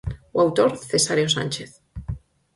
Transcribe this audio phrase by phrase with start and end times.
[0.35, 1.71] O autor, Cesáreo Sánchez.